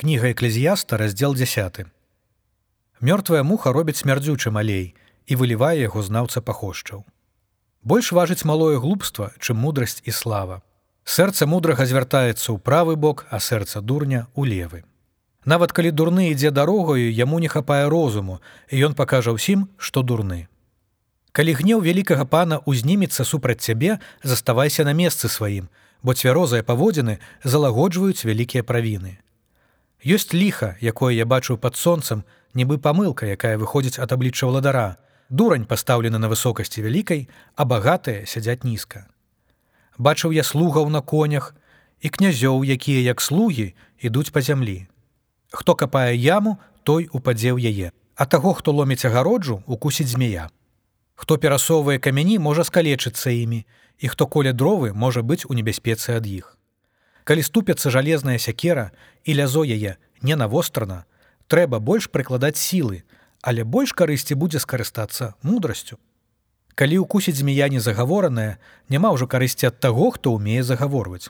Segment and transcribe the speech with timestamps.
[0.00, 1.84] кніга эклезіяста раздзел 10
[3.04, 7.04] мёртвая муха робіць смярдзючы малей і вылівае яго знаўца пахошчаў
[7.92, 10.56] больш важыць малое глупства чым мудрасць і слава.
[11.04, 14.82] Сэрца мудрага звяртаецца ў правы бок а сэрца дурня у левы.
[15.44, 18.40] Нават калі дурны ідзе дарогаю яму не хапае розуму
[18.72, 20.48] і ён пакажа ўсім што дурны.
[21.36, 25.68] Калі гнеў вялікага пана узнімецца супраць цябе заставайся на месцы сваім
[26.00, 29.20] бо цвярозыя паводзіны залагоджваюць вялікія правіны
[30.04, 32.24] ёсць ліха якое я бачыў пад сонцам
[32.54, 34.96] нібы памылка якая выходзіць ад аблічча ўладара
[35.28, 39.06] дурань пастаўлена на высокасці вялікай а багатыя сядзяць нізка
[39.98, 41.54] бачыў я слугаў на конях
[42.00, 44.90] і князёў якія як слугі ідуць па зямлі
[45.50, 47.88] Хто капае яму, той упадзе ў яе.
[48.14, 50.48] А таго, хто ломіць агароджу, укусіць змея.
[51.14, 53.66] Хто перасоўвае камяні, можа скалечыцца імі,
[53.98, 56.56] і хто коля дровы можа быць у небяспецы ад іх.
[57.24, 58.90] Калі ступяцца жалезная сякера
[59.24, 61.04] і лязо яе не навострана,
[61.48, 63.02] трэба больш прыкладаць сілы,
[63.42, 65.98] але больш карысці будзе скарыстацца мудрасцю.
[66.74, 71.28] Калі укусіць змея незагавораная, няма ўжо карысці ад таго, хто ўмее загаворваць.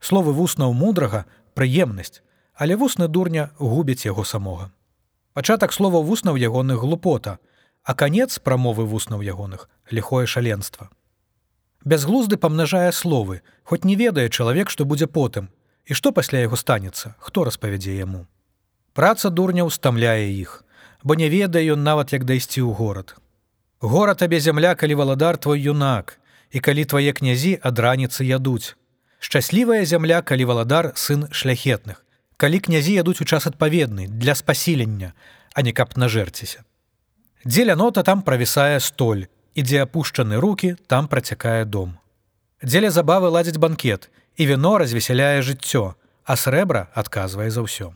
[0.00, 2.22] Словы вуснаў мудрага прыемнасць,
[2.54, 4.70] але вусны дурня губіць яго самога.
[5.34, 7.38] Пачатак слова вуснаў ягоных глупота,
[7.82, 10.90] а канец прамовы вуснаў ягоных ліхое шаленства.
[11.84, 15.48] Бязглузды памнажае словы, хоць не ведае чалавек, што будзе потым,
[15.86, 18.26] і што пасля яго станецца, хто распавядзе яму.
[18.92, 20.64] Праца дурняў стамляе іх,
[21.02, 23.14] бо не ведае ён нават як дайсці ў горад.
[23.80, 26.18] Гора табе зямля, калі валадар твой юнак,
[26.50, 28.74] і калі твае князі ад раніцы ядуць.
[29.20, 32.02] Шчаслівая зямля, калі валадар сын шляхетных,
[32.36, 35.12] калі князі ядуць у час адпаведны для спасілення,
[35.54, 36.66] а не каб нажэрціся.
[37.44, 41.98] Дзеля нота там правісае столь, і дзе апушчаны руки, там працякае дом.
[42.62, 47.94] Дзеля забавы ладзіць банкет, і віно развесяляе жыццё, а срэбра адказвае за ўсё.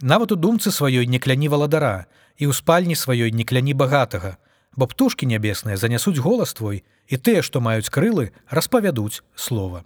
[0.00, 2.06] Нават у думцы сваёй не кляні валадара
[2.38, 4.38] і ў спальні сваёй не кляні багатага,
[4.78, 9.82] бо птушкі нябесныя занясуць голас твой, і тыя, што маюць крылы, распавядуць слова.